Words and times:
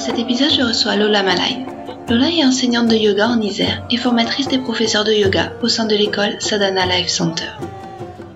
Dans 0.00 0.06
cet 0.06 0.18
épisode, 0.18 0.50
je 0.50 0.62
reçois 0.62 0.96
Lola 0.96 1.22
Malay. 1.22 1.58
Lola 2.08 2.30
est 2.30 2.42
enseignante 2.42 2.88
de 2.88 2.96
yoga 2.96 3.28
en 3.28 3.38
Isère 3.42 3.86
et 3.90 3.98
formatrice 3.98 4.48
des 4.48 4.56
professeurs 4.56 5.04
de 5.04 5.12
yoga 5.12 5.52
au 5.62 5.68
sein 5.68 5.84
de 5.84 5.94
l'école 5.94 6.40
Sadhana 6.40 6.86
Life 6.86 7.08
Center. 7.08 7.50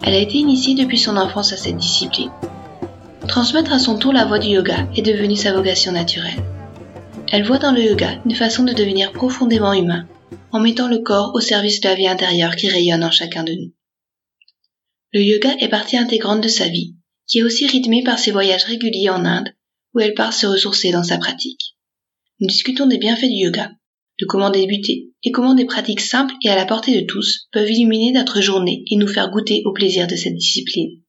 Elle 0.03 0.13
a 0.13 0.19
été 0.19 0.37
initiée 0.37 0.75
depuis 0.75 0.99
son 0.99 1.17
enfance 1.17 1.55
à 1.55 1.57
cette 1.57 1.79
discipline. 1.79 2.31
Transmettre 3.29 3.73
à 3.73 3.79
son 3.79 3.97
tour 3.97 4.13
la 4.13 4.27
voie 4.27 4.39
du 4.39 4.49
yoga 4.49 4.87
est 4.95 5.01
devenue 5.01 5.37
sa 5.37 5.55
vocation 5.55 5.93
naturelle. 5.93 6.45
Elle 7.33 7.45
voit 7.45 7.57
dans 7.57 7.73
le 7.73 7.83
yoga 7.83 8.11
une 8.27 8.35
façon 8.35 8.65
de 8.65 8.75
devenir 8.75 9.13
profondément 9.13 9.73
humain, 9.73 10.07
en 10.53 10.61
mettant 10.61 10.89
le 10.89 10.99
corps 10.99 11.31
au 11.35 11.41
service 11.41 11.81
de 11.81 11.89
la 11.89 11.95
vie 11.95 12.09
intérieure 12.09 12.57
qui 12.57 12.69
rayonne 12.69 13.05
en 13.05 13.11
chacun 13.11 13.43
de 13.43 13.53
nous. 13.53 13.73
Le 15.15 15.23
yoga 15.23 15.55
est 15.61 15.69
partie 15.69 15.97
intégrante 15.97 16.43
de 16.43 16.49
sa 16.49 16.69
vie, 16.69 16.95
qui 17.27 17.39
est 17.39 17.43
aussi 17.43 17.67
rythmée 17.67 18.05
par 18.05 18.19
ses 18.19 18.33
voyages 18.33 18.65
réguliers 18.65 19.09
en 19.09 19.25
Inde 19.25 19.55
où 19.95 20.01
elle 20.01 20.15
part 20.15 20.33
se 20.33 20.47
ressourcer 20.47 20.91
dans 20.91 21.03
sa 21.03 21.19
pratique. 21.19 21.77
Nous 22.41 22.49
discutons 22.49 22.87
des 22.87 22.99
bienfaits 22.99 23.29
du 23.29 23.45
yoga, 23.45 23.71
de 24.21 24.27
comment 24.27 24.51
débuter 24.51 25.11
et 25.23 25.31
comment 25.31 25.55
des 25.55 25.65
pratiques 25.65 26.01
simples 26.01 26.35
et 26.43 26.49
à 26.49 26.57
la 26.57 26.67
portée 26.67 27.01
de 27.01 27.07
tous 27.07 27.49
peuvent 27.53 27.71
illuminer 27.71 28.13
notre 28.13 28.41
journée 28.41 28.85
et 28.91 28.97
nous 28.97 29.07
faire 29.07 29.31
goûter 29.31 29.63
au 29.65 29.73
plaisir 29.73 30.07
de 30.07 30.17
cette 30.17 30.35
discipline. 30.35 31.01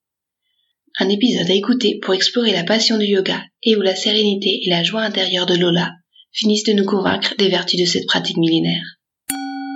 Un 0.99 1.09
épisode 1.09 1.49
à 1.49 1.53
écouter 1.53 1.99
pour 2.01 2.13
explorer 2.13 2.53
la 2.53 2.63
passion 2.63 2.97
du 2.97 3.05
yoga 3.05 3.43
et 3.63 3.75
où 3.75 3.81
la 3.81 3.95
sérénité 3.95 4.61
et 4.63 4.69
la 4.69 4.83
joie 4.83 5.01
intérieure 5.01 5.45
de 5.45 5.55
Lola 5.55 5.91
finissent 6.31 6.63
de 6.63 6.73
nous 6.73 6.85
convaincre 6.85 7.35
des 7.37 7.49
vertus 7.49 7.79
de 7.79 7.85
cette 7.85 8.07
pratique 8.07 8.37
millénaire. 8.37 8.94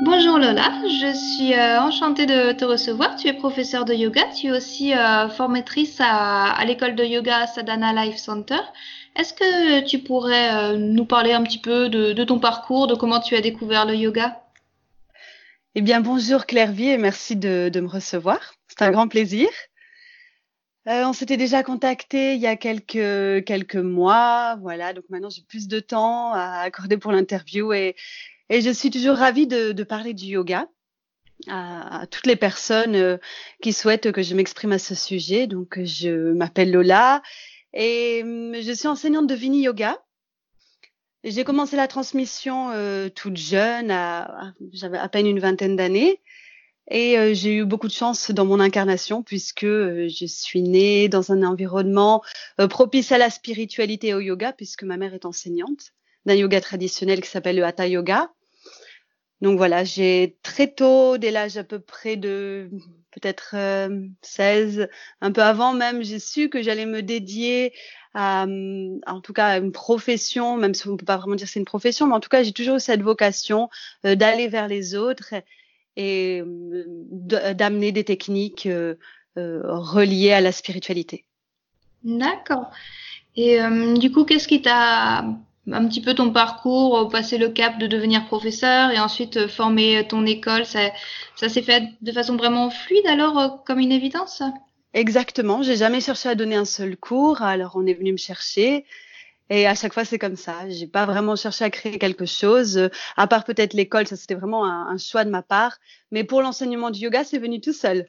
Bonjour 0.02 0.38
Lola, 0.38 0.72
je 0.86 1.14
suis 1.14 1.54
euh, 1.54 1.82
enchantée 1.82 2.26
de 2.26 2.54
te 2.54 2.64
recevoir. 2.64 3.18
Tu 3.18 3.28
es 3.28 3.34
professeure 3.34 3.84
de 3.84 3.94
yoga, 3.94 4.24
tu 4.34 4.48
es 4.48 4.52
aussi 4.52 4.94
euh, 4.94 5.28
formatrice 5.28 5.98
à, 6.00 6.64
l'école 6.66 6.96
de 6.96 7.04
yoga 7.04 7.48
Sadhana 7.48 8.06
Life 8.06 8.16
Center. 8.16 8.62
Est-ce 9.18 9.34
que 9.34 9.86
tu 9.86 10.00
pourrais 10.00 10.54
euh, 10.54 10.78
nous 10.78 11.04
parler 11.04 11.34
un 11.34 11.44
petit 11.44 11.60
peu 11.60 11.90
de, 11.90 12.24
ton 12.24 12.40
parcours, 12.40 12.88
de 12.88 12.96
comment 12.96 13.20
tu 13.20 13.36
as 13.36 13.42
découvert 13.42 13.86
le 13.86 13.96
yoga? 13.96 14.42
Eh 15.76 15.82
bien, 15.82 16.00
bonjour 16.00 16.46
Clairvy 16.46 16.92
et 16.92 16.98
merci 16.98 17.36
de, 17.36 17.70
me 17.78 17.90
recevoir. 17.90 18.54
C'est 18.70 18.84
un 18.84 18.92
grand 18.92 19.10
plaisir. 19.10 19.50
On 20.86 21.12
s'était 21.12 21.38
déjà 21.38 21.62
contacté 21.62 22.36
il 22.36 22.40
y 22.40 22.48
a 22.48 22.56
quelques, 22.56 23.44
quelques 23.44 23.76
mois. 23.76 24.56
Voilà, 24.62 24.94
donc 24.94 25.04
maintenant 25.10 25.30
j'ai 25.30 25.44
plus 25.44 25.68
de 25.68 25.82
temps 25.82 26.32
à 26.34 26.62
accorder 26.62 26.98
pour 26.98 27.12
l'interview 27.12 27.74
et, 27.74 27.96
je 28.50 28.72
suis 28.72 28.90
toujours 28.90 29.16
ravie 29.16 29.48
de, 29.48 29.84
parler 29.84 30.14
du 30.14 30.26
yoga. 30.26 30.68
À, 31.48 32.06
toutes 32.12 32.26
les 32.26 32.36
personnes 32.36 32.96
euh, 32.96 33.18
qui 33.62 33.72
souhaitent 33.72 34.12
que 34.12 34.22
je 34.22 34.36
m'exprime 34.36 34.74
à 34.74 34.80
ce 34.80 34.94
sujet. 34.94 35.48
Donc, 35.48 35.80
je 35.84 36.34
m'appelle 36.34 36.72
Lola 36.72 37.22
et 37.74 38.22
hum, 38.24 38.56
je 38.56 38.74
suis 38.74 38.88
enseignante 38.88 39.28
de 39.28 39.36
Vini 39.36 39.62
Yoga. 39.62 40.04
J'ai 41.24 41.44
commencé 41.44 41.78
la 41.78 41.88
transmission 41.88 42.72
euh, 42.72 43.10
toute 43.10 43.38
jeune, 43.38 43.90
j'avais 44.72 44.98
à 44.98 45.10
peine 45.10 45.28
une 45.28 45.40
vingtaine 45.40 45.76
d'années. 45.76 46.20
Et 46.92 47.18
euh, 47.18 47.34
j'ai 47.34 47.56
eu 47.56 47.66
beaucoup 47.66 47.88
de 47.88 47.94
chance 47.94 48.32
dans 48.32 48.46
mon 48.46 48.60
incarnation 48.60 49.22
puisque 49.22 49.66
je 49.66 50.26
suis 50.28 50.64
née 50.64 51.08
dans 51.08 51.32
un 51.32 51.44
environnement 51.44 52.24
propice 52.70 53.12
à 53.12 53.18
la 53.18 53.30
spiritualité 53.30 54.08
et 54.08 54.14
au 54.14 54.20
yoga 54.20 54.54
puisque 54.54 54.84
ma 54.84 54.98
mère 54.98 55.14
est 55.14 55.26
enseignante 55.26 55.94
d'un 56.26 56.36
yoga 56.36 56.60
traditionnel 56.60 57.22
qui 57.22 57.30
s'appelle 57.30 57.58
le 57.58 57.64
Hatha 57.64 57.88
Yoga. 57.88 58.32
Donc 59.42 59.58
voilà, 59.58 59.84
j'ai 59.84 60.38
très 60.44 60.68
tôt, 60.68 61.18
dès 61.18 61.32
l'âge 61.32 61.58
à 61.58 61.64
peu 61.64 61.80
près 61.80 62.18
de 62.18 62.70
peut-être 63.12 63.56
16, 64.22 64.80
euh, 64.80 64.88
un 65.22 65.32
peu 65.32 65.42
avant 65.42 65.74
même, 65.74 66.04
j'ai 66.04 66.20
su 66.20 66.50
que 66.50 66.62
j'allais 66.62 66.86
me 66.86 67.02
dédier 67.02 67.74
à, 68.14 68.46
en 68.46 69.22
tout 69.22 69.34
cas, 69.34 69.48
à 69.48 69.58
une 69.58 69.72
profession, 69.72 70.58
même 70.58 70.74
si 70.74 70.88
on 70.88 70.94
ne 70.94 70.98
peut 70.98 71.06
pas 71.06 71.18
vraiment 71.18 71.36
dire 71.36 71.48
c'est 71.48 71.60
une 71.60 71.66
profession, 71.66 72.08
mais 72.08 72.16
en 72.16 72.20
tout 72.20 72.30
cas, 72.30 72.44
j'ai 72.44 72.52
toujours 72.52 72.82
cette 72.82 73.02
vocation 73.02 73.70
euh, 74.06 74.16
d'aller 74.16 74.48
vers 74.48 74.68
les 74.68 74.96
autres 74.96 75.34
et, 75.96 76.44
d'amener 76.46 77.92
des 77.92 78.04
techniques 78.04 78.66
euh, 78.66 78.96
reliées 79.36 80.32
à 80.32 80.42
la 80.42 80.52
spiritualité. 80.52 81.26
D'accord. 82.04 82.72
Et 83.36 83.60
du 83.98 84.12
coup, 84.12 84.26
qu'est-ce 84.26 84.48
qui 84.48 84.62
t'a 84.62 85.26
un 85.72 85.88
petit 85.88 86.02
peu 86.02 86.14
ton 86.14 86.32
parcours, 86.32 86.98
euh, 86.98 87.10
passer 87.10 87.38
le 87.38 87.50
cap 87.50 87.78
de 87.78 87.88
devenir 87.88 88.26
professeur 88.26 88.92
et 88.92 89.00
ensuite 89.00 89.38
euh, 89.38 89.48
former 89.48 90.06
ton 90.08 90.26
école, 90.26 90.66
ça, 90.66 90.92
ça 91.36 91.50
s'est 91.50 91.62
fait 91.62 91.84
de 92.02 92.12
façon 92.12 92.36
vraiment 92.36 92.70
fluide 92.70 93.08
alors, 93.08 93.40
euh, 93.40 93.48
comme 93.66 93.80
une 93.80 93.92
évidence? 93.92 94.42
Exactement, 94.94 95.62
j'ai 95.62 95.76
jamais 95.76 96.02
cherché 96.02 96.30
à 96.30 96.36
donner 96.36 96.56
un 96.56 96.66
seul 96.66 96.98
cours, 96.98 97.42
alors 97.42 97.74
on 97.76 97.86
est 97.86 97.94
venu 97.94 98.12
me 98.12 98.18
chercher. 98.18 98.86
Et 99.52 99.66
à 99.66 99.74
chaque 99.74 99.94
fois, 99.94 100.06
c'est 100.06 100.20
comme 100.20 100.36
ça. 100.36 100.70
J'ai 100.70 100.86
pas 100.86 101.08
vraiment 101.08 101.36
cherché 101.36 101.66
à 101.66 101.72
créer 101.72 101.98
quelque 101.98 102.28
chose, 102.28 102.90
à 103.18 103.26
part 103.26 103.44
peut-être 103.46 103.74
l'école. 103.74 104.06
Ça, 104.06 104.16
c'était 104.16 104.36
vraiment 104.36 104.64
un, 104.64 104.96
choix 105.00 105.26
de 105.26 105.32
ma 105.32 105.42
part. 105.42 105.80
Mais 106.12 106.24
pour 106.24 106.44
l'enseignement 106.44 106.92
du 106.92 107.00
yoga, 107.00 107.24
c'est 107.24 107.40
venu 107.40 107.60
tout 107.60 107.74
seul. 107.74 108.08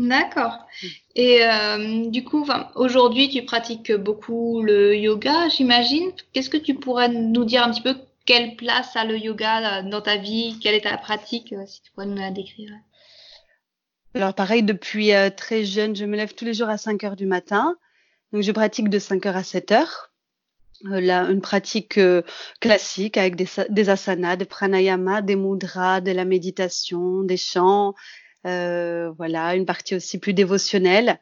D'accord. 0.00 0.66
Et 1.14 1.44
euh, 1.44 2.06
du 2.06 2.24
coup, 2.24 2.48
aujourd'hui, 2.74 3.28
tu 3.28 3.42
pratiques 3.42 3.92
beaucoup 3.92 4.62
le 4.62 4.96
yoga, 4.96 5.50
j'imagine. 5.50 6.10
Qu'est-ce 6.32 6.48
que 6.48 6.56
tu 6.56 6.74
pourrais 6.74 7.10
nous 7.10 7.44
dire 7.44 7.62
un 7.62 7.70
petit 7.70 7.82
peu 7.82 7.94
quelle 8.24 8.56
place 8.56 8.96
a 8.96 9.04
le 9.04 9.18
yoga 9.18 9.82
dans 9.82 10.00
ta 10.00 10.16
vie? 10.16 10.58
Quelle 10.62 10.74
est 10.74 10.84
ta 10.84 10.96
pratique 10.96 11.52
euh, 11.52 11.66
Si 11.66 11.82
tu 11.82 11.90
pourrais 11.92 12.06
nous 12.06 12.16
la 12.16 12.30
décrire? 12.30 12.70
Alors 14.14 14.32
pareil, 14.32 14.62
depuis 14.62 15.12
euh, 15.12 15.28
très 15.28 15.66
jeune, 15.66 15.94
je 15.94 16.06
me 16.06 16.16
lève 16.16 16.34
tous 16.34 16.46
les 16.46 16.54
jours 16.54 16.70
à 16.70 16.78
5 16.78 17.04
heures 17.04 17.16
du 17.16 17.26
matin. 17.26 17.76
Donc 18.32 18.42
je 18.42 18.52
pratique 18.52 18.88
de 18.88 18.98
5 18.98 19.26
heures 19.26 19.36
à 19.36 19.44
7 19.44 19.72
heures. 19.72 20.12
Là, 20.84 21.24
une 21.24 21.42
pratique 21.42 22.00
classique 22.58 23.18
avec 23.18 23.36
des, 23.36 23.46
des 23.68 23.90
asanas, 23.90 24.36
des 24.36 24.46
pranayama, 24.46 25.20
des 25.20 25.36
mudras, 25.36 26.00
de 26.00 26.10
la 26.10 26.24
méditation, 26.24 27.22
des 27.22 27.36
chants, 27.36 27.90
euh, 27.90 27.92
voilà, 28.44 29.54
une 29.54 29.66
partie 29.66 29.94
aussi 29.94 30.18
plus 30.18 30.34
dévotionnelle. 30.34 31.18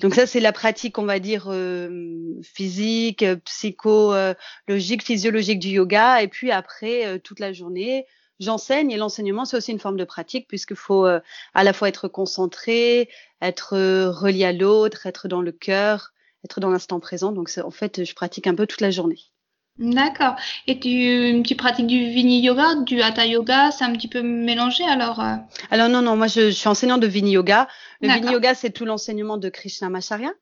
Donc 0.00 0.14
ça, 0.14 0.26
c'est 0.26 0.40
la 0.40 0.52
pratique, 0.52 0.98
on 0.98 1.04
va 1.04 1.20
dire, 1.20 1.46
euh, 1.48 2.40
physique, 2.42 3.24
psychologique, 3.44 5.02
physiologique 5.02 5.60
du 5.60 5.68
yoga. 5.68 6.22
Et 6.22 6.28
puis 6.28 6.50
après, 6.50 7.06
euh, 7.06 7.18
toute 7.18 7.38
la 7.38 7.52
journée, 7.52 8.06
j'enseigne. 8.40 8.90
Et 8.90 8.96
l'enseignement, 8.96 9.44
c'est 9.44 9.56
aussi 9.56 9.70
une 9.70 9.78
forme 9.78 9.96
de 9.96 10.04
pratique, 10.04 10.48
puisqu'il 10.48 10.76
faut 10.76 11.06
à 11.06 11.64
la 11.64 11.72
fois 11.72 11.88
être 11.88 12.08
concentré, 12.08 13.08
être 13.40 13.76
relié 14.08 14.44
à 14.44 14.52
l'autre, 14.52 15.06
être 15.06 15.28
dans 15.28 15.40
le 15.40 15.52
cœur, 15.52 16.12
être 16.44 16.58
dans 16.58 16.70
l'instant 16.70 16.98
présent. 16.98 17.30
Donc 17.32 17.50
en 17.62 17.70
fait, 17.70 18.04
je 18.04 18.14
pratique 18.14 18.46
un 18.48 18.54
peu 18.54 18.66
toute 18.66 18.80
la 18.80 18.90
journée. 18.90 19.20
D'accord. 19.78 20.36
Et 20.66 20.80
tu, 20.80 21.42
tu 21.42 21.54
pratiques 21.54 21.86
du 21.86 22.08
Vini 22.08 22.40
Yoga, 22.40 22.76
du 22.76 23.02
Hatha 23.02 23.26
Yoga, 23.26 23.70
c'est 23.70 23.84
un 23.84 23.92
petit 23.92 24.08
peu 24.08 24.22
mélangé 24.22 24.84
alors 24.84 25.20
euh? 25.20 25.34
Alors 25.70 25.88
non, 25.90 26.00
non, 26.00 26.16
moi 26.16 26.28
je, 26.28 26.50
suis 26.50 26.68
enseignante 26.68 27.00
de 27.00 27.06
Vini 27.06 27.32
Yoga. 27.32 27.68
Le 28.00 28.08
Vini 28.08 28.32
Yoga, 28.32 28.54
c'est 28.54 28.70
tout 28.70 28.86
l'enseignement 28.86 29.36
de 29.36 29.50
Krishnamacharya. 29.50 30.32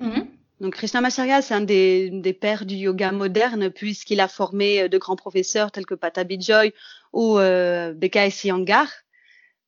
Mm-hmm. 0.00 0.26
Donc 0.60 0.74
Krishnamacharya, 0.74 1.42
c'est 1.42 1.54
un 1.54 1.60
des, 1.60 2.10
des 2.10 2.32
pères 2.32 2.64
du 2.64 2.76
yoga 2.76 3.10
moderne 3.10 3.70
puisqu'il 3.70 4.20
a 4.20 4.28
formé 4.28 4.82
euh, 4.82 4.88
de 4.88 4.98
grands 4.98 5.16
professeurs 5.16 5.72
tels 5.72 5.86
que 5.86 5.94
Patabi 5.94 6.40
Joy 6.40 6.72
ou 7.12 7.38
euh, 7.38 7.92
BKS 7.94 8.44
Yangar. 8.44 8.88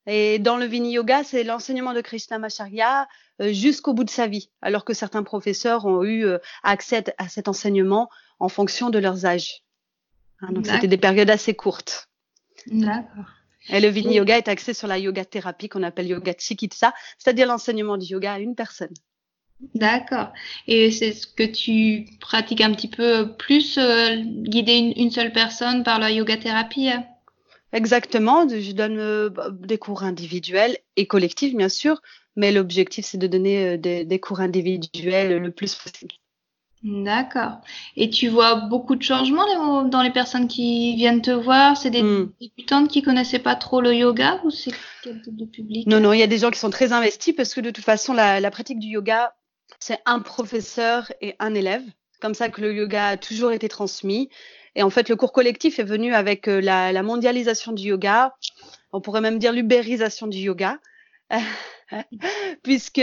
Et 0.06 0.38
dans 0.38 0.56
le 0.56 0.67
Vini 0.67 0.93
Yoga, 0.93 1.25
c'est 1.25 1.43
l'enseignement 1.43 1.93
de 1.93 2.00
Krishnamacharya 2.00 3.08
jusqu'au 3.41 3.94
bout 3.94 4.05
de 4.05 4.11
sa 4.11 4.27
vie, 4.27 4.50
alors 4.62 4.85
que 4.85 4.94
certains 4.94 5.23
professeurs 5.23 5.85
ont 5.87 6.05
eu 6.05 6.27
accès 6.62 7.05
à 7.19 7.29
cet 7.29 7.49
enseignement 7.49 8.09
en 8.38 8.49
fonction 8.49 8.91
de 8.91 8.99
leurs 8.99 9.27
âges. 9.27 9.62
Hein, 10.41 10.53
donc 10.53 10.67
c'était 10.67 10.88
des 10.88 10.99
périodes 10.99 11.31
assez 11.31 11.55
courtes. 11.55 12.09
D'accord. 12.67 13.27
Et 13.69 13.81
le 13.81 13.88
Vini 13.88 14.15
Yoga 14.15 14.38
est 14.38 14.49
axé 14.49 14.75
sur 14.75 14.87
la 14.87 14.99
yoga 14.99 15.25
thérapie 15.25 15.69
qu'on 15.69 15.83
appelle 15.83 16.06
yoga 16.06 16.33
chikitsa, 16.38 16.94
c'est-à-dire 17.19 17.47
l'enseignement 17.47 17.97
du 17.97 18.06
yoga 18.06 18.35
à 18.35 18.38
une 18.38 18.55
personne. 18.55 18.94
D'accord. 19.75 20.33
Et 20.67 20.91
c'est 20.91 21.12
ce 21.12 21.27
que 21.27 21.43
tu 21.43 22.06
pratiques 22.21 22.61
un 22.61 22.73
petit 22.73 22.88
peu 22.88 23.35
plus, 23.37 23.79
euh, 23.79 24.17
guider 24.25 24.93
une, 24.97 25.11
seule 25.11 25.33
personne 25.33 25.83
par 25.83 25.99
la 25.99 26.11
yoga 26.11 26.37
thérapie 26.37 26.88
hein? 26.88 27.06
Exactement. 27.76 28.49
Je 28.49 28.73
donne 28.73 28.99
euh, 28.99 29.31
des 29.52 29.78
cours 29.78 30.02
individuels 30.02 30.78
et 30.96 31.06
collectifs, 31.06 31.55
bien 31.55 31.69
sûr, 31.69 32.00
mais 32.34 32.50
l'objectif, 32.50 33.05
c'est 33.05 33.19
de 33.19 33.26
donner 33.26 33.67
euh, 33.67 33.76
des, 33.76 34.05
des, 34.05 34.19
cours 34.19 34.40
individuels 34.40 35.37
le 35.37 35.50
plus 35.50 35.75
possible. 35.75 36.14
D'accord. 36.82 37.61
Et 37.96 38.11
tu 38.11 38.28
vois 38.28 38.55
beaucoup 38.55 38.96
de 38.96 39.02
changements 39.02 39.84
dans 39.84 40.02
les 40.02 40.11
personnes 40.11 40.46
qui 40.46 40.94
viennent 40.94 41.20
te 41.20 41.31
voir? 41.31 41.76
C'est 41.76 41.90
des 41.90 42.02
hmm. 42.02 42.32
débutantes 42.40 42.88
qui 42.88 43.02
connaissaient 43.02 43.40
pas 43.40 43.56
trop 43.56 43.81
le 43.81 43.94
yoga 43.94 44.40
ou 44.44 44.50
c'est 44.50 44.73
quel 45.02 45.20
type 45.20 45.37
de 45.37 45.46
public? 45.46 45.87
Non, 45.87 46.00
non, 46.00 46.12
il 46.12 46.20
y 46.20 46.23
a 46.23 46.28
des 46.28 46.38
gens 46.38 46.50
qui 46.50 46.58
sont 46.58 46.70
très 46.70 46.93
investis 46.93 47.34
parce 47.34 47.55
que 47.55 47.61
de 47.61 47.70
toute 47.70 47.84
façon, 47.84 48.12
la, 48.12 48.50
pratique 48.50 48.78
du 48.78 48.88
yoga, 48.88 49.34
c'est 49.81 49.99
un 50.06 50.20
professeur 50.20 51.11
et 51.20 51.34
un 51.40 51.55
élève. 51.55 51.82
Comme 52.20 52.34
ça 52.34 52.49
que 52.49 52.61
le 52.61 52.75
yoga 52.75 53.08
a 53.08 53.17
toujours 53.17 53.52
été 53.52 53.69
transmis. 53.69 54.31
Et 54.76 54.82
en 54.82 54.90
fait, 54.90 55.08
le 55.08 55.17
cours 55.17 55.32
collectif 55.32 55.78
est 55.78 55.84
venu 55.84 56.14
avec 56.14 56.49
euh, 56.49 56.61
la, 56.61 57.02
mondialisation 57.02 57.73
du 57.73 57.88
yoga. 57.88 58.37
On 58.93 59.00
pourrait 59.00 59.23
même 59.23 59.38
dire 59.38 59.52
l'ubérisation 59.52 60.26
du 60.26 60.38
yoga. 60.38 60.78
puisque 62.62 63.02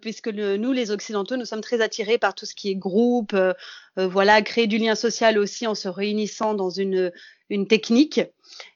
puisque 0.00 0.28
nous 0.28 0.72
les 0.72 0.92
occidentaux 0.92 1.36
nous 1.36 1.44
sommes 1.44 1.60
très 1.60 1.80
attirés 1.80 2.18
par 2.18 2.34
tout 2.34 2.46
ce 2.46 2.54
qui 2.54 2.70
est 2.70 2.76
groupe 2.76 3.34
euh, 3.34 3.52
euh, 3.98 4.06
voilà 4.06 4.40
créer 4.42 4.68
du 4.68 4.78
lien 4.78 4.94
social 4.94 5.36
aussi 5.36 5.66
en 5.66 5.74
se 5.74 5.88
réunissant 5.88 6.54
dans 6.54 6.70
une 6.70 7.12
technique 7.68 8.20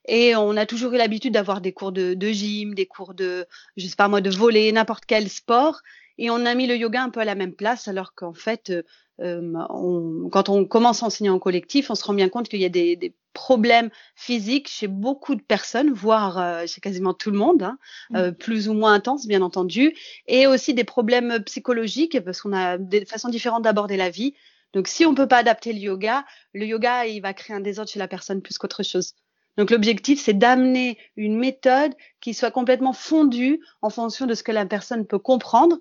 et 0.08 0.34
on 0.34 0.56
a 0.56 0.66
toujours 0.66 0.92
eu 0.94 0.96
l'habitude 0.96 1.34
d'avoir 1.34 1.60
des 1.60 1.72
cours 1.72 1.92
de, 1.92 2.14
de 2.14 2.28
gym 2.28 2.74
des 2.74 2.86
cours 2.86 3.14
de 3.14 3.46
je 3.76 3.86
sais 3.86 3.96
pas 3.96 4.08
moi 4.08 4.20
de 4.20 4.30
voler 4.30 4.70
n'importe 4.72 5.04
quel 5.06 5.28
sport 5.28 5.82
et 6.18 6.30
on 6.30 6.46
a 6.46 6.54
mis 6.54 6.66
le 6.66 6.76
yoga 6.76 7.02
un 7.02 7.10
peu 7.10 7.20
à 7.20 7.24
la 7.24 7.34
même 7.34 7.54
place 7.54 7.88
alors 7.88 8.14
qu'en 8.14 8.32
fait 8.32 8.72
euh, 9.20 9.52
on, 9.70 10.28
quand 10.30 10.48
on 10.48 10.64
commence 10.64 11.02
à 11.02 11.06
enseigner 11.06 11.30
en 11.30 11.38
collectif 11.38 11.90
on 11.90 11.94
se 11.94 12.04
rend 12.04 12.14
bien 12.14 12.28
compte 12.28 12.48
qu'il 12.48 12.60
y 12.60 12.64
a 12.64 12.70
des, 12.70 12.96
des 12.96 13.14
problèmes 13.32 13.90
physiques 14.14 14.68
chez 14.68 14.86
beaucoup 14.86 15.34
de 15.34 15.42
personnes, 15.42 15.92
voire 15.92 16.38
euh, 16.38 16.66
chez 16.66 16.80
quasiment 16.80 17.14
tout 17.14 17.30
le 17.30 17.38
monde, 17.38 17.62
hein, 17.62 17.78
mmh. 18.10 18.16
euh, 18.16 18.32
plus 18.32 18.68
ou 18.68 18.74
moins 18.74 18.92
intenses 18.94 19.26
bien 19.26 19.42
entendu, 19.42 19.94
et 20.26 20.46
aussi 20.46 20.74
des 20.74 20.84
problèmes 20.84 21.42
psychologiques 21.44 22.20
parce 22.20 22.40
qu'on 22.40 22.52
a 22.52 22.78
des 22.78 23.04
façons 23.04 23.28
différentes 23.28 23.62
d'aborder 23.62 23.96
la 23.96 24.10
vie. 24.10 24.34
Donc 24.72 24.88
si 24.88 25.04
on 25.04 25.14
peut 25.14 25.26
pas 25.26 25.38
adapter 25.38 25.72
le 25.72 25.80
yoga, 25.80 26.24
le 26.54 26.66
yoga 26.66 27.06
il 27.06 27.20
va 27.20 27.34
créer 27.34 27.56
un 27.56 27.60
désordre 27.60 27.90
chez 27.90 27.98
la 27.98 28.08
personne 28.08 28.42
plus 28.42 28.58
qu'autre 28.58 28.82
chose. 28.82 29.14
Donc 29.56 29.70
l'objectif 29.70 30.20
c'est 30.20 30.34
d'amener 30.34 30.96
une 31.16 31.36
méthode 31.36 31.92
qui 32.20 32.34
soit 32.34 32.52
complètement 32.52 32.92
fondue 32.92 33.60
en 33.82 33.90
fonction 33.90 34.26
de 34.26 34.34
ce 34.34 34.42
que 34.42 34.52
la 34.52 34.66
personne 34.66 35.06
peut 35.06 35.18
comprendre, 35.18 35.78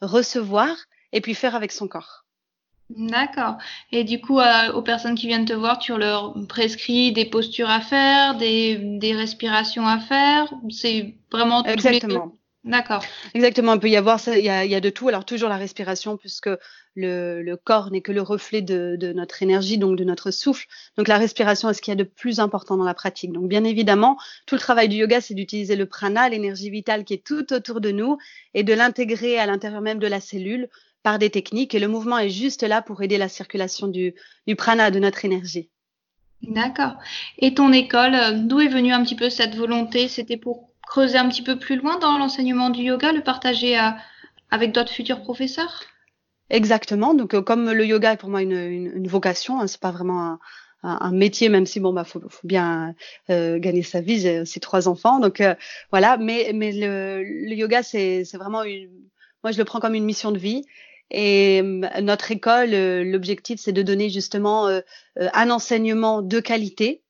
recevoir 0.00 0.74
et 1.12 1.20
puis 1.20 1.34
faire 1.34 1.54
avec 1.54 1.72
son 1.72 1.88
corps. 1.88 2.24
D'accord. 2.96 3.56
Et 3.92 4.02
du 4.02 4.20
coup, 4.20 4.40
euh, 4.40 4.72
aux 4.72 4.82
personnes 4.82 5.14
qui 5.14 5.28
viennent 5.28 5.44
te 5.44 5.52
voir, 5.52 5.78
tu 5.78 5.96
leur 5.96 6.34
prescris 6.48 7.12
des 7.12 7.24
postures 7.24 7.70
à 7.70 7.80
faire, 7.80 8.36
des, 8.36 8.76
des 8.98 9.14
respirations 9.14 9.86
à 9.86 10.00
faire. 10.00 10.52
C'est 10.70 11.14
vraiment 11.30 11.64
exactement. 11.64 12.34
D'accord. 12.62 13.02
Exactement. 13.32 13.74
Il 13.74 13.80
peut 13.80 13.88
y 13.88 13.96
avoir. 13.96 14.20
Il 14.28 14.44
y 14.44 14.50
a, 14.50 14.64
il 14.66 14.70
y 14.70 14.74
a 14.74 14.80
de 14.80 14.90
tout. 14.90 15.08
Alors 15.08 15.24
toujours 15.24 15.48
la 15.48 15.56
respiration, 15.56 16.18
puisque 16.18 16.50
le, 16.94 17.42
le 17.42 17.56
corps 17.56 17.90
n'est 17.90 18.02
que 18.02 18.12
le 18.12 18.20
reflet 18.20 18.60
de, 18.60 18.96
de, 18.98 19.12
notre 19.12 19.42
énergie, 19.42 19.78
donc 19.78 19.96
de 19.96 20.04
notre 20.04 20.30
souffle. 20.30 20.66
Donc 20.98 21.08
la 21.08 21.16
respiration 21.16 21.70
est 21.70 21.74
ce 21.74 21.80
qu'il 21.80 21.92
y 21.92 21.96
a 21.98 22.02
de 22.02 22.04
plus 22.04 22.38
important 22.38 22.76
dans 22.76 22.84
la 22.84 22.92
pratique. 22.94 23.32
Donc 23.32 23.48
bien 23.48 23.64
évidemment, 23.64 24.18
tout 24.46 24.56
le 24.56 24.60
travail 24.60 24.88
du 24.88 24.96
yoga, 24.96 25.22
c'est 25.22 25.34
d'utiliser 25.34 25.74
le 25.74 25.86
prana, 25.86 26.28
l'énergie 26.28 26.68
vitale 26.68 27.04
qui 27.04 27.14
est 27.14 27.24
tout 27.24 27.50
autour 27.52 27.80
de 27.80 27.92
nous, 27.92 28.18
et 28.52 28.62
de 28.62 28.74
l'intégrer 28.74 29.38
à 29.38 29.46
l'intérieur 29.46 29.80
même 29.80 29.98
de 29.98 30.06
la 30.06 30.20
cellule 30.20 30.68
par 31.02 31.18
des 31.18 31.30
techniques 31.30 31.74
et 31.74 31.78
le 31.78 31.88
mouvement 31.88 32.18
est 32.18 32.28
juste 32.28 32.62
là 32.62 32.82
pour 32.82 33.02
aider 33.02 33.16
la 33.18 33.28
circulation 33.28 33.88
du, 33.88 34.14
du 34.46 34.54
prana, 34.54 34.90
de 34.90 34.98
notre 34.98 35.24
énergie. 35.24 35.70
D'accord. 36.42 36.94
Et 37.38 37.54
ton 37.54 37.72
école, 37.72 38.14
euh, 38.14 38.32
d'où 38.32 38.60
est 38.60 38.68
venue 38.68 38.92
un 38.92 39.02
petit 39.02 39.16
peu 39.16 39.30
cette 39.30 39.54
volonté? 39.54 40.08
C'était 40.08 40.38
pour 40.38 40.69
creuser 40.90 41.18
un 41.18 41.28
petit 41.28 41.42
peu 41.42 41.58
plus 41.58 41.76
loin 41.76 41.98
dans 41.98 42.18
l'enseignement 42.18 42.68
du 42.70 42.82
yoga, 42.82 43.12
le 43.12 43.22
partager 43.22 43.78
avec 44.50 44.72
d'autres 44.72 44.92
futurs 44.92 45.22
professeurs? 45.22 45.82
Exactement. 46.50 47.14
Donc, 47.14 47.34
euh, 47.34 47.42
comme 47.42 47.70
le 47.70 47.86
yoga 47.86 48.14
est 48.14 48.16
pour 48.16 48.28
moi 48.28 48.42
une, 48.42 48.52
une, 48.52 49.06
vocation, 49.06 49.60
hein, 49.60 49.68
c'est 49.68 49.80
pas 49.80 49.92
vraiment 49.92 50.20
un, 50.20 50.38
un, 50.82 51.12
métier, 51.12 51.48
même 51.48 51.64
si 51.64 51.78
bon 51.78 51.92
bah 51.92 52.02
faut, 52.02 52.20
faut 52.28 52.46
bien 52.48 52.96
euh, 53.30 53.60
gagner 53.60 53.84
sa 53.84 54.00
vie. 54.00 54.18
J'ai 54.18 54.40
aussi 54.40 54.58
trois 54.58 54.88
enfants, 54.88 55.20
donc 55.20 55.40
voilà. 55.92 56.16
Mais 56.16 56.50
mais 56.52 56.72
le, 56.72 57.22
le 57.22 57.54
yoga 57.54 57.84
c'est 57.84 58.24
vraiment 58.34 58.64
une, 58.64 58.90
moi 59.44 59.52
je 59.52 59.58
le 59.58 59.64
prends 59.64 59.78
comme 59.78 59.94
une 59.94 60.04
mission 60.04 60.32
de 60.32 60.38
vie 60.38 60.64
et 61.10 61.60
euh, 61.62 62.00
notre 62.02 62.30
école, 62.30 62.74
euh, 62.74 63.04
l'objectif, 63.04 63.60
c'est 63.60 63.72
de 63.72 63.82
donner 63.82 64.10
justement 64.10 64.68
euh, 64.68 64.80
un 65.16 65.50
enseignement 65.50 66.22
de 66.22 66.40
qualité 66.40 67.02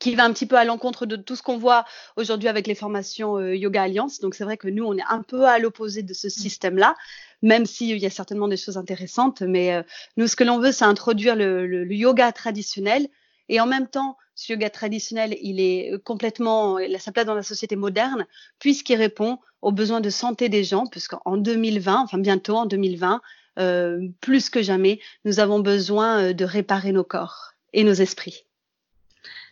qui 0.00 0.14
va 0.14 0.24
un 0.24 0.32
petit 0.32 0.46
peu 0.46 0.56
à 0.56 0.64
l'encontre 0.64 1.06
de 1.06 1.16
tout 1.16 1.36
ce 1.36 1.42
qu'on 1.42 1.58
voit 1.58 1.84
aujourd'hui 2.16 2.48
avec 2.48 2.66
les 2.66 2.74
formations 2.74 3.40
Yoga 3.40 3.82
Alliance. 3.82 4.20
Donc 4.20 4.34
c'est 4.34 4.44
vrai 4.44 4.56
que 4.56 4.68
nous, 4.68 4.84
on 4.84 4.96
est 4.96 5.04
un 5.08 5.22
peu 5.22 5.46
à 5.46 5.58
l'opposé 5.58 6.02
de 6.02 6.14
ce 6.14 6.26
mmh. 6.26 6.30
système-là, 6.30 6.94
même 7.42 7.66
s'il 7.66 7.98
y 7.98 8.06
a 8.06 8.10
certainement 8.10 8.48
des 8.48 8.56
choses 8.56 8.76
intéressantes. 8.76 9.42
Mais 9.42 9.82
nous, 10.16 10.26
ce 10.26 10.36
que 10.36 10.44
l'on 10.44 10.58
veut, 10.58 10.72
c'est 10.72 10.84
introduire 10.84 11.36
le, 11.36 11.66
le, 11.66 11.84
le, 11.84 11.94
yoga 11.94 12.32
traditionnel 12.32 13.08
et 13.48 13.60
en 13.60 13.66
même 13.66 13.88
temps, 13.88 14.16
ce 14.34 14.52
yoga 14.52 14.70
traditionnel, 14.70 15.36
il 15.40 15.60
est 15.60 15.92
complètement, 16.04 16.78
il 16.78 16.94
a 16.94 16.98
sa 16.98 17.12
place 17.12 17.26
dans 17.26 17.34
la 17.34 17.42
société 17.42 17.76
moderne, 17.76 18.26
puisqu'il 18.58 18.96
répond 18.96 19.38
aux 19.62 19.72
besoins 19.72 20.00
de 20.00 20.10
santé 20.10 20.48
des 20.48 20.64
gens, 20.64 20.86
puisqu'en 20.86 21.36
2020, 21.36 22.02
enfin 22.02 22.18
bientôt 22.18 22.56
en 22.56 22.66
2020, 22.66 23.20
euh, 23.58 24.08
plus 24.20 24.50
que 24.50 24.62
jamais, 24.62 25.00
nous 25.24 25.40
avons 25.40 25.58
besoin 25.58 26.22
euh, 26.22 26.32
de 26.32 26.44
réparer 26.44 26.92
nos 26.92 27.04
corps 27.04 27.54
et 27.72 27.82
nos 27.82 27.94
esprits. 27.94 28.44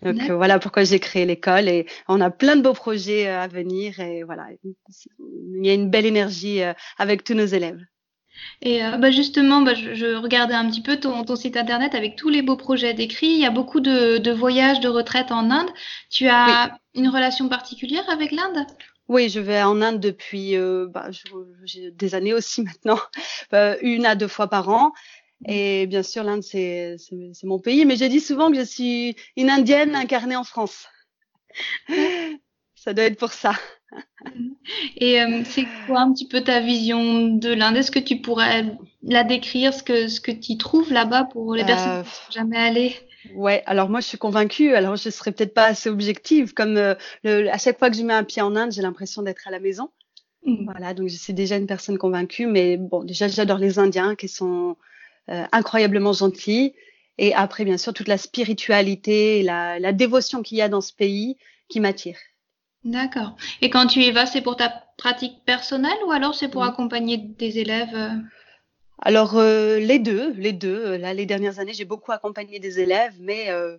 Donc 0.02 0.20
euh, 0.28 0.37
voilà 0.37 0.58
pourquoi 0.58 0.84
j'ai 0.84 1.00
créé 1.00 1.25
l'école 1.25 1.69
et 1.69 1.87
on 2.08 2.20
a 2.20 2.31
plein 2.31 2.56
de 2.56 2.62
beaux 2.62 2.75
projets 2.75 3.28
à 3.28 3.48
venir 3.48 3.98
et 4.00 4.22
voilà, 4.22 4.46
il 4.64 5.66
y 5.66 5.70
a 5.70 5.75
une 5.75 5.90
belle 5.90 6.06
énergie 6.06 6.60
avec 6.98 7.25
tous 7.25 7.34
nos 7.34 7.46
élèves. 7.46 7.81
Et 8.62 8.84
euh, 8.84 8.96
bah 8.96 9.10
justement, 9.10 9.62
bah, 9.62 9.75
je, 9.75 10.16
regardais 10.16 10.54
un 10.54 10.69
petit 10.69 10.82
peu 10.82 10.98
ton, 10.98 11.25
ton, 11.25 11.37
site 11.37 11.56
internet 11.56 11.94
avec 11.94 12.16
tous 12.16 12.28
les 12.28 12.43
beaux 12.43 12.56
projets 12.56 12.94
décrits. 12.94 13.28
Il 13.28 13.40
y 13.40 13.46
a 13.46 13.50
beaucoup 13.50 13.81
de, 13.81 14.19
de 14.19 14.31
voyages, 14.31 14.81
de 14.81 14.88
retraites 14.88 15.32
en 15.32 15.50
Inde. 15.50 15.70
Tu 16.10 16.28
as 16.28 16.78
une 16.94 17.08
relation 17.08 17.49
particulière 17.49 18.08
avec 18.08 18.32
l'Inde? 18.32 18.66
Oui, 19.08 19.28
je 19.28 19.40
vais 19.40 19.62
en 19.62 19.81
Inde 19.82 20.00
depuis 20.00 20.56
euh, 20.56 20.87
bah, 20.88 21.08
des 21.92 22.14
années 22.14 22.34
aussi 22.34 22.62
maintenant, 22.62 22.99
euh, 23.52 23.76
une 23.82 24.06
à 24.06 24.14
deux 24.14 24.28
fois 24.28 24.49
par 24.49 24.69
an. 24.69 24.92
Mmh. 25.40 25.50
Et 25.50 25.86
bien 25.86 26.02
sûr, 26.02 26.24
l'Inde, 26.24 26.42
c'est 26.42 26.96
mon 27.44 27.58
pays, 27.58 27.84
mais 27.84 27.96
je 27.96 28.04
dis 28.04 28.20
souvent 28.20 28.50
que 28.50 28.56
je 28.56 28.64
suis 28.64 29.16
une 29.36 29.50
Indienne 29.50 29.94
incarnée 29.94 30.36
en 30.36 30.44
France. 30.44 30.86
ça 32.74 32.94
doit 32.94 33.04
être 33.04 33.18
pour 33.18 33.32
ça. 33.32 33.52
Et 34.96 35.20
euh, 35.20 35.42
c'est 35.44 35.66
quoi 35.86 36.00
un 36.00 36.12
petit 36.12 36.28
peu 36.28 36.40
ta 36.40 36.60
vision 36.60 37.28
de 37.28 37.52
l'Inde? 37.52 37.76
Est-ce 37.76 37.90
que 37.90 37.98
tu 37.98 38.20
pourrais 38.20 38.76
la 39.02 39.24
décrire, 39.24 39.74
ce 39.74 39.82
que, 39.82 40.08
ce 40.08 40.20
que 40.20 40.32
tu 40.32 40.56
trouves 40.56 40.92
là-bas 40.92 41.24
pour 41.24 41.54
les 41.54 41.64
personnes 41.64 41.90
euh, 41.90 42.02
qui 42.02 42.08
ne 42.08 42.14
sont 42.14 42.32
jamais 42.32 42.56
allées? 42.56 42.96
Ouais, 43.34 43.62
alors 43.66 43.88
moi 43.88 44.00
je 44.00 44.06
suis 44.06 44.18
convaincue. 44.18 44.75
Alors 44.75 44.96
je 44.96 45.11
serais 45.11 45.32
peut-être 45.32 45.54
pas 45.54 45.66
assez 45.66 45.88
objective. 45.88 46.54
Comme 46.54 46.76
euh, 46.76 46.94
le, 47.25 47.49
à 47.49 47.58
chaque 47.58 47.78
fois 47.78 47.90
que 47.90 47.96
je 47.96 48.02
mets 48.02 48.14
un 48.14 48.25
pied 48.25 48.42
en 48.42 48.54
Inde, 48.56 48.72
j'ai 48.72 48.82
l'impression 48.82 49.22
d'être 49.22 49.46
à 49.46 49.50
la 49.50 49.61
maison. 49.61 49.90
Mmh. 50.44 50.64
Voilà, 50.64 50.94
donc 50.94 51.08
je 51.08 51.16
suis 51.16 51.34
déjà 51.34 51.56
une 51.56 51.66
personne 51.66 51.99
convaincue. 51.99 52.46
Mais 52.46 52.76
bon, 52.76 53.04
déjà 53.04 53.28
j'adore 53.28 53.58
les 53.58 53.78
Indiens 53.78 54.14
qui 54.14 54.28
sont 54.28 54.76
incroyablement 55.28 56.12
gentils. 56.12 56.75
Et 57.18 57.35
après, 57.35 57.64
bien 57.64 57.78
sûr, 57.78 57.95
toute 57.95 58.09
la 58.09 58.18
spiritualité, 58.18 59.42
la, 59.42 59.78
la 59.78 59.92
dévotion 59.92 60.42
qu'il 60.42 60.59
y 60.59 60.62
a 60.62 60.68
dans 60.68 60.83
ce 60.83 60.92
pays 60.92 61.37
qui 61.68 61.80
m'attire. 61.80 62.18
D'accord. 62.85 63.37
Et 63.62 63.71
quand 63.71 63.87
tu 63.87 64.00
y 64.00 64.11
vas, 64.12 64.26
c'est 64.26 64.42
pour 64.42 64.56
ta 64.56 64.85
pratique 64.97 65.45
personnelle 65.45 65.99
ou 66.06 66.12
alors 66.12 66.35
c'est 66.35 66.49
pour 66.49 66.62
accompagner 66.62 67.16
des 67.16 67.59
élèves 67.59 67.95
euh? 67.95 68.11
Alors 68.99 69.37
euh, 69.37 69.78
les 69.78 69.99
deux, 69.99 70.33
les 70.35 70.52
deux. 70.52 70.97
Là, 70.97 71.12
les 71.12 71.26
dernières 71.26 71.59
années, 71.59 71.75
j'ai 71.75 71.85
beaucoup 71.85 72.12
accompagné 72.12 72.61
des 72.61 72.80
élèves, 72.80 73.14
mais 73.21 73.50
euh, 73.50 73.76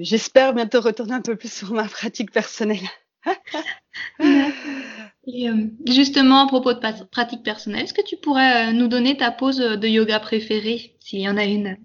j'espère 0.00 0.52
bientôt 0.52 0.80
retourner 0.80 1.14
un 1.14 1.22
peu 1.22 1.36
plus 1.36 1.52
sur 1.52 1.72
ma 1.72 1.84
pratique 1.84 2.32
personnelle. 2.32 2.88
Et, 5.26 5.48
justement, 5.86 6.44
à 6.44 6.46
propos 6.46 6.72
de 6.72 7.04
pratique 7.04 7.42
personnelle, 7.42 7.84
est-ce 7.84 7.94
que 7.94 8.04
tu 8.04 8.16
pourrais 8.16 8.72
nous 8.72 8.88
donner 8.88 9.16
ta 9.16 9.30
pose 9.30 9.58
de 9.58 9.88
yoga 9.88 10.18
préférée, 10.18 10.96
s'il 11.00 11.20
y 11.20 11.28
en 11.28 11.36
a 11.36 11.44
une? 11.44 11.76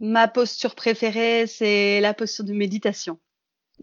Ma 0.00 0.28
posture 0.28 0.74
préférée, 0.74 1.46
c'est 1.46 2.00
la 2.00 2.14
posture 2.14 2.44
de 2.44 2.52
méditation. 2.52 3.18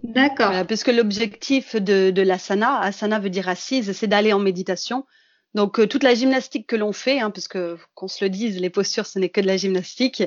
D'accord. 0.03 0.53
puisque 0.67 0.87
l'objectif 0.87 1.75
de, 1.75 2.11
de 2.11 2.21
l'asana, 2.21 2.79
asana 2.79 3.19
veut 3.19 3.29
dire 3.29 3.49
assise, 3.49 3.91
c'est 3.91 4.07
d'aller 4.07 4.33
en 4.33 4.39
méditation. 4.39 5.05
Donc 5.53 5.79
euh, 5.79 5.87
toute 5.87 6.03
la 6.03 6.15
gymnastique 6.15 6.67
que 6.67 6.75
l'on 6.75 6.93
fait, 6.93 7.19
hein, 7.19 7.29
puisque 7.29 7.59
qu'on 7.93 8.07
se 8.07 8.23
le 8.23 8.29
dise, 8.29 8.59
les 8.59 8.69
postures, 8.69 9.05
ce 9.05 9.19
n'est 9.19 9.29
que 9.29 9.41
de 9.41 9.47
la 9.47 9.57
gymnastique, 9.57 10.23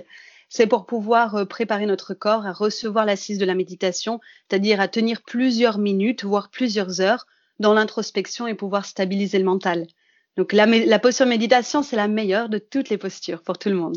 c'est 0.56 0.68
pour 0.68 0.86
pouvoir 0.86 1.34
euh, 1.34 1.44
préparer 1.44 1.84
notre 1.84 2.14
corps 2.14 2.46
à 2.46 2.52
recevoir 2.52 3.04
l'assise 3.04 3.38
de 3.38 3.44
la 3.44 3.56
méditation, 3.56 4.20
c'est-à-dire 4.48 4.80
à 4.80 4.86
tenir 4.86 5.22
plusieurs 5.22 5.78
minutes, 5.78 6.22
voire 6.22 6.48
plusieurs 6.48 7.00
heures 7.00 7.26
dans 7.58 7.74
l'introspection 7.74 8.46
et 8.46 8.54
pouvoir 8.54 8.86
stabiliser 8.86 9.38
le 9.38 9.44
mental. 9.44 9.88
Donc 10.36 10.52
la, 10.52 10.66
la 10.66 10.98
posture 11.00 11.26
méditation, 11.26 11.82
c'est 11.82 11.96
la 11.96 12.06
meilleure 12.06 12.48
de 12.48 12.58
toutes 12.58 12.88
les 12.88 12.98
postures 12.98 13.42
pour 13.42 13.58
tout 13.58 13.68
le 13.68 13.74
monde. 13.74 13.96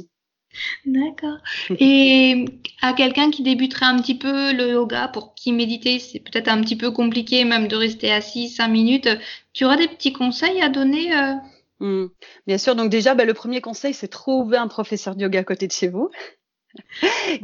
D'accord. 0.83 1.37
Et 1.79 2.45
à 2.81 2.93
quelqu'un 2.93 3.29
qui 3.29 3.43
débuterait 3.43 3.85
un 3.85 3.99
petit 3.99 4.17
peu 4.17 4.51
le 4.51 4.71
yoga, 4.71 5.09
pour 5.09 5.35
qui 5.35 5.51
méditer, 5.51 5.99
c'est 5.99 6.21
peut-être 6.21 6.47
un 6.47 6.59
petit 6.61 6.75
peu 6.75 6.89
compliqué 6.89 7.43
même 7.43 7.67
de 7.67 7.75
rester 7.75 8.11
assis 8.11 8.49
cinq 8.49 8.69
minutes, 8.69 9.09
tu 9.53 9.63
auras 9.63 9.77
des 9.77 9.87
petits 9.87 10.13
conseils 10.13 10.59
à 10.63 10.69
donner 10.69 11.15
euh? 11.15 11.33
Hmm. 11.79 12.07
Bien 12.47 12.57
sûr, 12.57 12.75
donc 12.75 12.89
déjà, 12.89 13.13
bah, 13.13 13.25
le 13.25 13.35
premier 13.35 13.61
conseil, 13.61 13.93
c'est 13.93 14.07
trouver 14.07 14.57
un 14.57 14.67
professeur 14.67 15.15
de 15.15 15.21
yoga 15.21 15.41
à 15.41 15.43
côté 15.43 15.67
de 15.67 15.71
chez 15.71 15.87
vous 15.87 16.09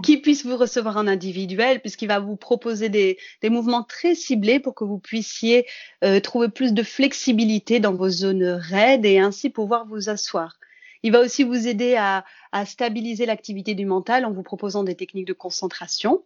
qui 0.04 0.18
puisse 0.18 0.46
vous 0.46 0.58
recevoir 0.58 0.98
en 0.98 1.08
individuel, 1.08 1.80
puisqu'il 1.82 2.08
va 2.08 2.20
vous 2.20 2.36
proposer 2.36 2.90
des, 2.90 3.18
mouvements 3.44 3.84
très 3.84 4.16
ciblés 4.16 4.60
pour 4.60 4.76
que 4.76 4.84
vous 4.84 5.00
puissiez 5.00 5.66
euh, 6.04 6.20
trouver 6.20 6.50
plus 6.50 6.74
de 6.74 6.84
flexibilité 6.84 7.80
dans 7.80 7.94
vos 7.94 8.10
zones 8.10 8.44
raides 8.44 9.06
et 9.06 9.20
ainsi 9.20 9.50
pouvoir 9.50 9.86
vous 9.86 10.10
asseoir. 10.10 10.58
Il 11.04 11.12
va 11.12 11.20
aussi 11.20 11.44
vous 11.44 11.68
aider 11.68 11.96
à, 11.96 12.24
à 12.52 12.66
stabiliser 12.66 13.26
l'activité 13.26 13.76
du 13.76 13.86
mental 13.86 14.26
en 14.26 14.32
vous 14.32 14.44
proposant 14.44 14.84
des 14.84 14.96
techniques 14.96 15.28
de 15.28 15.34
concentration. 15.34 16.24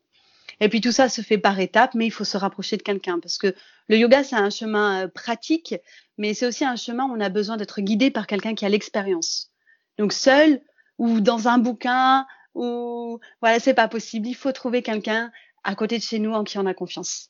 Et 0.59 0.69
puis 0.69 0.81
tout 0.81 0.91
ça 0.91 1.09
se 1.09 1.21
fait 1.21 1.37
par 1.37 1.59
étapes, 1.59 1.93
mais 1.93 2.05
il 2.05 2.11
faut 2.11 2.23
se 2.23 2.37
rapprocher 2.37 2.77
de 2.77 2.81
quelqu'un 2.81 3.19
parce 3.19 3.37
que 3.37 3.53
le 3.89 3.97
yoga, 3.97 4.23
c'est 4.23 4.35
un 4.35 4.49
chemin 4.49 5.03
euh, 5.03 5.07
pratique, 5.07 5.75
mais 6.17 6.33
c'est 6.33 6.47
aussi 6.47 6.65
un 6.65 6.75
chemin 6.75 7.05
où 7.05 7.13
on 7.15 7.19
a 7.19 7.29
besoin 7.29 7.57
d'être 7.57 7.81
guidé 7.81 8.11
par 8.11 8.27
quelqu'un 8.27 8.55
qui 8.55 8.65
a 8.65 8.69
l'expérience. 8.69 9.51
Donc 9.97 10.13
seul 10.13 10.61
ou 10.97 11.21
dans 11.21 11.47
un 11.47 11.57
bouquin 11.57 12.25
ou 12.57 13.19
voilà, 13.41 13.59
c'est 13.59 13.73
pas 13.73 13.87
possible. 13.87 14.27
Il 14.27 14.35
faut 14.35 14.51
trouver 14.51 14.81
quelqu'un 14.81 15.31
à 15.63 15.75
côté 15.75 15.97
de 15.97 16.03
chez 16.03 16.19
nous 16.19 16.33
en 16.33 16.43
qui 16.43 16.57
on 16.57 16.65
a 16.65 16.73
confiance. 16.73 17.29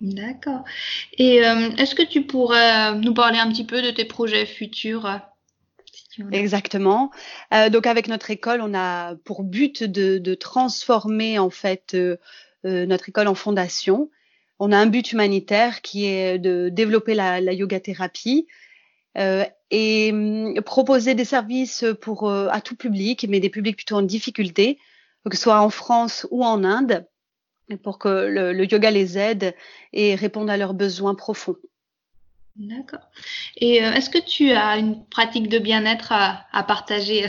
D'accord. 0.00 0.64
Et 1.18 1.44
euh, 1.44 1.70
est-ce 1.76 1.94
que 1.94 2.02
tu 2.02 2.22
pourrais 2.22 2.94
nous 2.94 3.12
parler 3.12 3.38
un 3.38 3.50
petit 3.50 3.66
peu 3.66 3.82
de 3.82 3.90
tes 3.90 4.04
projets 4.04 4.46
futurs 4.46 5.20
Exactement. 6.32 7.10
Euh, 7.54 7.70
donc 7.70 7.86
avec 7.86 8.08
notre 8.08 8.30
école, 8.30 8.60
on 8.62 8.74
a 8.74 9.14
pour 9.24 9.42
but 9.42 9.82
de, 9.82 10.34
transformer 10.34 11.38
en 11.38 11.50
fait 11.50 11.94
euh, 11.94 12.16
euh, 12.64 12.86
notre 12.86 13.08
école 13.08 13.28
en 13.28 13.34
fondation. 13.34 14.10
On 14.58 14.72
a 14.72 14.76
un 14.76 14.86
but 14.86 15.12
humanitaire 15.12 15.80
qui 15.82 16.06
est 16.06 16.38
de 16.38 16.68
développer 16.68 17.14
la, 17.14 17.40
yoga 17.52 17.80
thérapie 17.80 18.46
et 19.16 20.10
hum, 20.12 20.60
proposer 20.64 21.14
des 21.14 21.24
services 21.24 21.84
pour 22.00 22.30
à 22.30 22.60
tout 22.60 22.76
public, 22.76 23.26
mais 23.28 23.40
des 23.40 23.50
publics 23.50 23.76
plutôt 23.76 23.96
en 23.96 24.02
difficulté, 24.02 24.78
que 25.28 25.36
ce 25.36 25.42
soit 25.42 25.60
en 25.60 25.70
France 25.70 26.26
ou 26.30 26.44
en 26.44 26.64
Inde, 26.64 27.06
pour 27.82 27.98
que 27.98 28.08
le 28.08 28.64
yoga 28.64 28.90
les 28.90 29.18
aide 29.18 29.54
et 29.92 30.14
réponde 30.14 30.50
à 30.50 30.56
leurs 30.56 30.74
besoins 30.74 31.14
profonds. 31.14 31.56
D'accord. 32.60 33.00
Et 33.56 33.82
euh, 33.82 33.92
est-ce 33.92 34.10
que 34.10 34.18
tu 34.18 34.52
as 34.52 34.76
une 34.76 35.06
pratique 35.06 35.48
de 35.48 35.58
bien-être 35.58 36.12
à, 36.12 36.62
partager? 36.64 37.26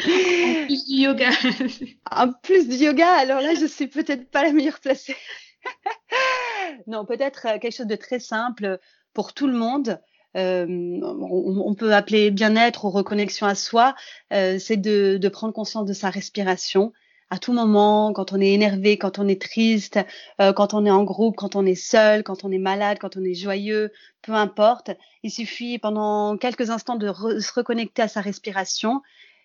En 0.00 0.66
plus 0.66 0.86
du 0.86 0.94
yoga 1.02 1.30
En 2.10 2.32
plus 2.32 2.68
du 2.68 2.76
yoga, 2.76 3.12
alors 3.12 3.40
là, 3.40 3.54
je 3.54 3.66
suis 3.66 3.86
peut-être 3.86 4.30
pas 4.30 4.42
la 4.42 4.52
meilleure 4.52 4.80
placée. 4.80 5.16
non, 6.86 7.04
peut-être 7.04 7.46
euh, 7.46 7.58
quelque 7.58 7.76
chose 7.76 7.86
de 7.86 7.96
très 7.96 8.20
simple 8.20 8.78
pour 9.12 9.34
tout 9.34 9.46
le 9.46 9.52
monde. 9.52 10.00
Euh, 10.36 10.66
on, 11.02 11.74
peut 11.74 11.94
appeler 11.94 12.30
bien-être 12.30 12.84
ou 12.84 12.90
reconnexion 12.90 13.46
à 13.46 13.54
soi, 13.54 13.94
c'est 14.30 14.76
de, 14.76 15.28
prendre 15.28 15.52
conscience 15.52 15.86
de 15.86 15.92
sa 15.92 16.10
respiration, 16.10 16.92
à 17.34 17.38
tout 17.38 17.52
moment, 17.52 18.12
quand 18.12 18.32
on 18.32 18.40
est 18.40 18.52
énervé, 18.52 18.96
quand 18.96 19.18
on 19.18 19.26
est 19.26 19.40
triste, 19.40 19.98
euh, 20.40 20.52
quand 20.52 20.72
on 20.72 20.86
est 20.86 20.90
en 20.90 21.04
groupe, 21.04 21.34
quand 21.36 21.56
on 21.56 21.66
est 21.66 21.74
seul, 21.74 22.22
quand 22.22 22.44
on 22.44 22.52
est 22.52 22.58
malade, 22.58 22.98
quand 23.00 23.16
on 23.16 23.24
est 23.24 23.34
joyeux, 23.34 23.90
peu 24.22 24.32
importe. 24.32 24.90
Il 25.22 25.30
suffit 25.30 25.78
pendant 25.78 26.36
quelques 26.36 26.70
instants 26.70 26.96
de 26.96 27.12
se 27.40 27.52
reconnecter 27.52 28.02
à 28.02 28.08
sa 28.08 28.20
respiration 28.20 29.02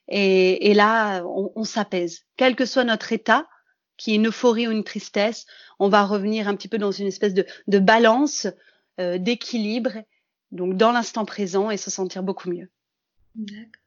et, 0.08 0.74
là, 0.74 1.24
on, 1.24 1.64
s'apaise. 1.64 2.26
Quel 2.36 2.56
que 2.56 2.66
soit 2.66 2.84
notre 2.84 3.12
état, 3.14 3.48
qui 3.98 4.12
est 4.12 4.16
une 4.16 4.28
euphorie 4.28 4.68
ou 4.68 4.72
une 4.72 4.84
tristesse, 4.84 5.46
on 5.78 5.88
va 5.88 6.04
revenir 6.04 6.48
un 6.48 6.56
petit 6.56 6.68
peu 6.68 6.80
dans 6.80 6.92
une 6.92 7.08
espèce 7.08 7.34
de, 7.34 7.80
balance, 7.80 8.48
euh, 9.00 9.20
d'équilibre, 9.20 9.94
donc 10.52 10.78
dans 10.78 10.92
l'instant 10.92 11.26
présent 11.26 11.70
et 11.70 11.78
se 11.78 11.90
sentir 11.90 12.24
beaucoup 12.24 12.50
mieux. 12.50 12.70
D'accord. 13.36 13.82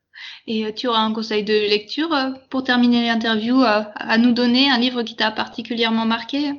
Et 0.46 0.64
euh, 0.66 0.72
tu 0.72 0.88
auras 0.88 1.00
un 1.00 1.12
conseil 1.12 1.44
de 1.44 1.52
lecture 1.52 2.12
euh, 2.12 2.30
pour 2.50 2.64
terminer 2.64 3.06
l'interview 3.06 3.62
euh, 3.62 3.82
à 3.94 4.18
nous 4.18 4.32
donner, 4.32 4.70
un 4.70 4.78
livre 4.78 5.02
qui 5.02 5.16
t'a 5.16 5.30
particulièrement 5.30 6.04
marqué? 6.04 6.52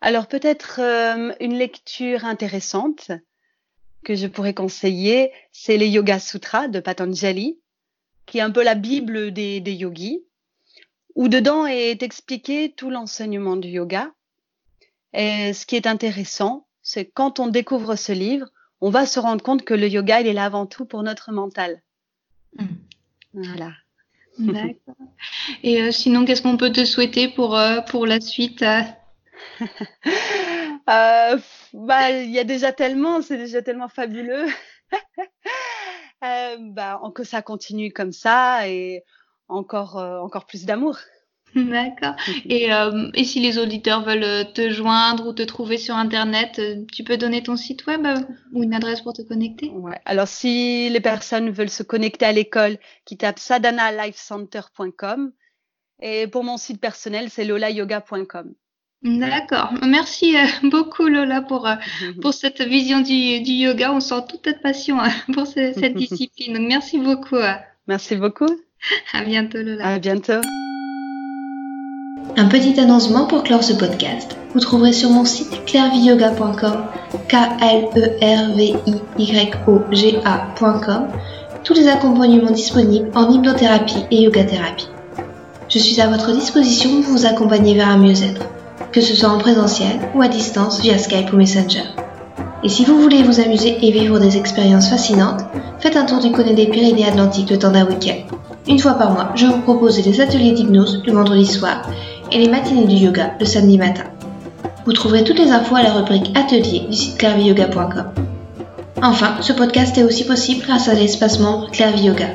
Alors 0.00 0.26
peut-être 0.26 0.80
une 1.40 1.56
lecture 1.56 2.24
intéressante 2.24 3.12
que 4.02 4.16
je 4.16 4.26
pourrais 4.26 4.54
conseiller, 4.54 5.30
c'est 5.52 5.76
les 5.76 5.88
Yoga 5.88 6.18
Sutras 6.18 6.66
de 6.66 6.80
Patanjali, 6.80 7.60
qui 8.26 8.38
est 8.38 8.40
un 8.40 8.50
peu 8.50 8.64
la 8.64 8.74
Bible 8.74 9.32
des, 9.32 9.60
des 9.60 9.74
yogis, 9.74 10.24
où 11.14 11.28
dedans 11.28 11.66
est 11.66 12.02
expliqué 12.02 12.72
tout 12.72 12.90
l'enseignement 12.90 13.54
du 13.54 13.68
yoga. 13.68 14.12
Et 15.12 15.52
ce 15.52 15.66
qui 15.66 15.76
est 15.76 15.86
intéressant, 15.86 16.66
c'est 16.82 17.06
quand 17.06 17.40
on 17.40 17.46
découvre 17.46 17.96
ce 17.96 18.12
livre, 18.12 18.46
on 18.80 18.90
va 18.90 19.06
se 19.06 19.20
rendre 19.20 19.42
compte 19.42 19.64
que 19.64 19.74
le 19.74 19.88
yoga, 19.88 20.20
il 20.20 20.26
est 20.26 20.32
là 20.32 20.44
avant 20.44 20.66
tout 20.66 20.84
pour 20.84 21.02
notre 21.02 21.32
mental. 21.32 21.80
Hmm. 22.58 22.66
Voilà. 23.32 23.72
D'accord. 24.38 24.94
Et 25.62 25.82
euh, 25.82 25.92
sinon, 25.92 26.24
qu'est-ce 26.24 26.42
qu'on 26.42 26.56
peut 26.56 26.72
te 26.72 26.84
souhaiter 26.84 27.28
pour, 27.28 27.56
euh, 27.56 27.80
pour 27.80 28.06
la 28.06 28.20
suite 28.20 28.62
euh? 28.62 28.80
bah, 31.74 32.10
il 32.10 32.30
y 32.30 32.38
a 32.38 32.44
déjà 32.44 32.72
tellement, 32.72 33.22
c'est 33.22 33.36
déjà 33.36 33.62
tellement 33.62 33.88
fabuleux. 33.88 34.46
bah, 36.20 37.00
que 37.14 37.24
ça 37.24 37.42
continue 37.42 37.92
comme 37.92 38.12
ça 38.12 38.68
et 38.68 39.04
encore, 39.48 39.96
encore 39.96 40.46
plus 40.46 40.64
d'amour. 40.64 40.98
D'accord. 41.56 42.14
Et, 42.48 42.72
euh, 42.72 43.10
et, 43.14 43.24
si 43.24 43.40
les 43.40 43.58
auditeurs 43.58 44.02
veulent 44.02 44.24
euh, 44.24 44.44
te 44.44 44.70
joindre 44.70 45.26
ou 45.26 45.32
te 45.32 45.42
trouver 45.42 45.76
sur 45.76 45.94
Internet, 45.96 46.58
euh, 46.58 46.84
tu 46.92 47.04
peux 47.04 47.16
donner 47.16 47.42
ton 47.42 47.56
site 47.56 47.86
web 47.86 48.06
ou 48.52 48.62
une 48.62 48.74
adresse 48.74 49.02
pour 49.02 49.12
te 49.12 49.22
connecter? 49.22 49.68
Ouais. 49.70 50.00
Alors, 50.04 50.28
si 50.28 50.88
les 50.88 51.00
personnes 51.00 51.50
veulent 51.50 51.68
se 51.68 51.82
connecter 51.82 52.24
à 52.24 52.32
l'école, 52.32 52.78
qui 53.04 53.16
tapent 53.16 53.38
sadanalifecenter.com. 53.38 55.32
Et 56.00 56.26
pour 56.26 56.42
mon 56.42 56.56
site 56.56 56.80
personnel, 56.80 57.28
c'est 57.30 57.44
lolayoga.com. 57.44 58.54
D'accord. 59.02 59.72
Merci 59.86 60.36
beaucoup 60.62 61.06
Lola 61.06 61.42
pour, 61.42 61.68
pour 62.22 62.32
cette 62.34 62.62
vision 62.62 63.00
du, 63.00 63.40
du, 63.42 63.52
yoga. 63.52 63.92
On 63.92 64.00
sent 64.00 64.22
toute 64.28 64.42
ta 64.42 64.54
passion 64.54 64.98
pour 65.34 65.46
cette 65.46 65.94
discipline. 65.94 66.54
Donc, 66.54 66.66
merci 66.66 66.98
beaucoup. 66.98 67.36
Merci 67.86 68.16
beaucoup. 68.16 68.48
À 69.12 69.22
bientôt 69.22 69.58
Lola. 69.58 69.86
À 69.86 69.98
bientôt. 69.98 70.40
Un 72.36 72.46
petit 72.46 72.80
annoncement 72.80 73.26
pour 73.26 73.42
clore 73.42 73.62
ce 73.62 73.74
podcast. 73.74 74.36
Vous 74.54 74.60
trouverez 74.60 74.92
sur 74.92 75.10
mon 75.10 75.24
site 75.24 75.64
clairviyoga.com, 75.66 76.84
k 77.28 77.34
l 77.60 77.88
e 77.94 78.24
r 78.24 78.56
v 78.56 78.74
i 78.86 78.94
y 79.18 79.50
o 79.66 79.80
g 79.90 80.18
a.com, 80.24 81.08
tous 81.62 81.74
les 81.74 81.88
accompagnements 81.88 82.50
disponibles 82.50 83.10
en 83.14 83.30
hypnothérapie 83.30 84.06
et 84.10 84.22
yoga 84.22 84.44
thérapie. 84.44 84.88
Je 85.68 85.78
suis 85.78 86.00
à 86.00 86.08
votre 86.08 86.32
disposition 86.32 87.02
pour 87.02 87.12
vous 87.12 87.26
accompagner 87.26 87.74
vers 87.74 87.88
un 87.88 87.98
mieux-être, 87.98 88.46
que 88.92 89.00
ce 89.00 89.14
soit 89.14 89.28
en 89.28 89.38
présentiel 89.38 90.00
ou 90.14 90.22
à 90.22 90.28
distance 90.28 90.80
via 90.80 90.96
Skype 90.98 91.32
ou 91.32 91.36
Messenger. 91.36 91.84
Et 92.64 92.68
si 92.68 92.84
vous 92.84 93.00
voulez 93.00 93.22
vous 93.22 93.40
amuser 93.40 93.76
et 93.82 93.90
vivre 93.90 94.18
des 94.18 94.36
expériences 94.36 94.88
fascinantes, 94.88 95.44
faites 95.80 95.96
un 95.96 96.06
tour 96.06 96.20
du 96.20 96.30
côté 96.30 96.54
des 96.54 96.66
Pyrénées 96.66 97.08
Atlantiques 97.08 97.50
le 97.50 97.58
temps 97.58 97.72
d'un 97.72 97.86
week-end. 97.86 98.36
Une 98.68 98.78
fois 98.78 98.94
par 98.94 99.10
mois, 99.12 99.30
je 99.34 99.46
vous 99.46 99.60
propose 99.62 100.00
des 100.00 100.20
ateliers 100.20 100.52
d'hypnose 100.52 101.02
le 101.04 101.12
vendredi 101.12 101.46
soir 101.46 101.82
et 102.32 102.38
les 102.38 102.48
matinées 102.48 102.86
du 102.86 102.96
yoga 102.96 103.34
le 103.38 103.46
samedi 103.46 103.78
matin. 103.78 104.04
Vous 104.84 104.92
trouverez 104.92 105.24
toutes 105.24 105.38
les 105.38 105.50
infos 105.50 105.76
à 105.76 105.82
la 105.82 105.92
rubrique 105.92 106.36
Atelier 106.36 106.80
du 106.88 106.96
site 106.96 107.18
clairviyoga.com. 107.18 108.12
Enfin, 109.02 109.36
ce 109.40 109.52
podcast 109.52 109.98
est 109.98 110.04
aussi 110.04 110.24
possible 110.24 110.64
grâce 110.64 110.88
à 110.88 110.94
l'espace 110.94 111.40
membre 111.40 111.68
Yoga. 111.74 112.28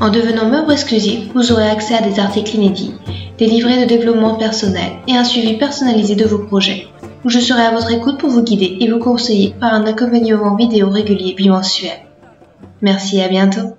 En 0.00 0.10
devenant 0.10 0.48
membre 0.48 0.72
exclusif, 0.72 1.28
vous 1.34 1.52
aurez 1.52 1.68
accès 1.68 1.94
à 1.94 2.02
des 2.02 2.18
articles 2.18 2.56
inédits, 2.56 2.94
des 3.38 3.46
livrets 3.46 3.82
de 3.82 3.88
développement 3.88 4.34
personnel 4.36 4.92
et 5.06 5.16
un 5.16 5.24
suivi 5.24 5.58
personnalisé 5.58 6.14
de 6.14 6.24
vos 6.24 6.38
projets, 6.38 6.86
où 7.24 7.28
je 7.28 7.38
serai 7.38 7.62
à 7.62 7.72
votre 7.72 7.92
écoute 7.92 8.18
pour 8.18 8.30
vous 8.30 8.42
guider 8.42 8.78
et 8.80 8.90
vous 8.90 8.98
conseiller 8.98 9.54
par 9.60 9.74
un 9.74 9.84
accompagnement 9.84 10.56
vidéo 10.56 10.88
régulier 10.88 11.34
bimensuel. 11.34 11.98
Merci 12.80 13.18
et 13.18 13.24
à 13.24 13.28
bientôt. 13.28 13.76